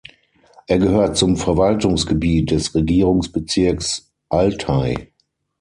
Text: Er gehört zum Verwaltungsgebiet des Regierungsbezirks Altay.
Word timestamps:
Er 0.65 0.79
gehört 0.79 1.15
zum 1.15 1.37
Verwaltungsgebiet 1.37 2.49
des 2.49 2.73
Regierungsbezirks 2.73 4.11
Altay. 4.29 5.11